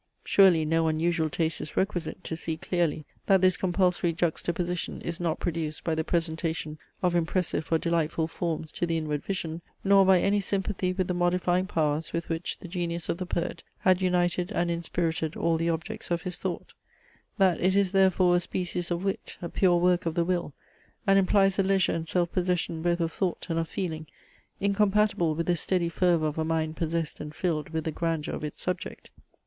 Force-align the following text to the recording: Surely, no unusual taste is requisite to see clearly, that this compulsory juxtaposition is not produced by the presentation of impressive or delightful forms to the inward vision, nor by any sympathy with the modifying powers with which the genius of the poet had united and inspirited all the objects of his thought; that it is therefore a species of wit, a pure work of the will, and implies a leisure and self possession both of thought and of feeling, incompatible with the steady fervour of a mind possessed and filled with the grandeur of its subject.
Surely, 0.23 0.65
no 0.65 0.87
unusual 0.87 1.29
taste 1.29 1.61
is 1.61 1.77
requisite 1.77 2.23
to 2.23 2.35
see 2.35 2.57
clearly, 2.57 3.05
that 3.27 3.39
this 3.39 3.55
compulsory 3.55 4.11
juxtaposition 4.11 4.99
is 5.03 5.19
not 5.19 5.39
produced 5.39 5.83
by 5.83 5.93
the 5.93 6.03
presentation 6.03 6.79
of 7.03 7.13
impressive 7.13 7.71
or 7.71 7.77
delightful 7.77 8.27
forms 8.27 8.71
to 8.71 8.87
the 8.87 8.97
inward 8.97 9.23
vision, 9.23 9.61
nor 9.83 10.03
by 10.03 10.19
any 10.19 10.39
sympathy 10.39 10.91
with 10.91 11.07
the 11.07 11.13
modifying 11.13 11.67
powers 11.67 12.13
with 12.13 12.29
which 12.29 12.57
the 12.57 12.67
genius 12.67 13.09
of 13.09 13.19
the 13.19 13.27
poet 13.27 13.61
had 13.81 14.01
united 14.01 14.51
and 14.53 14.71
inspirited 14.71 15.35
all 15.35 15.55
the 15.55 15.69
objects 15.69 16.09
of 16.09 16.23
his 16.23 16.35
thought; 16.39 16.73
that 17.37 17.59
it 17.61 17.75
is 17.75 17.91
therefore 17.91 18.35
a 18.35 18.39
species 18.39 18.89
of 18.89 19.03
wit, 19.03 19.37
a 19.39 19.49
pure 19.49 19.77
work 19.77 20.07
of 20.07 20.15
the 20.15 20.25
will, 20.25 20.51
and 21.05 21.19
implies 21.19 21.59
a 21.59 21.61
leisure 21.61 21.91
and 21.93 22.07
self 22.09 22.31
possession 22.31 22.81
both 22.81 22.99
of 22.99 23.11
thought 23.11 23.45
and 23.51 23.59
of 23.59 23.69
feeling, 23.69 24.07
incompatible 24.59 25.35
with 25.35 25.45
the 25.45 25.55
steady 25.55 25.89
fervour 25.89 26.25
of 26.25 26.39
a 26.39 26.43
mind 26.43 26.75
possessed 26.75 27.19
and 27.19 27.35
filled 27.35 27.69
with 27.69 27.83
the 27.83 27.91
grandeur 27.91 28.33
of 28.33 28.43
its 28.43 28.59
subject. 28.59 29.11